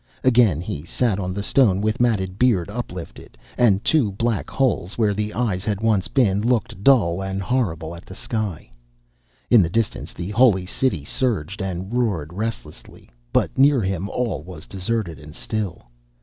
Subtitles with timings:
[0.23, 5.13] Again he sat on the stone with matted beard uplifted; and two black holes, where
[5.13, 8.71] the eyes had once been, looked dull and horrible at the sky.
[9.51, 14.65] In the distance the Holy City surged and roared restlessly, but near him all was
[14.65, 15.83] deserted and still.